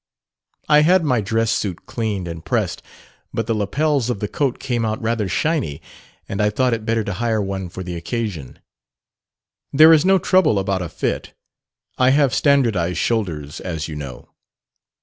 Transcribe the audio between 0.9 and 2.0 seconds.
my dress suit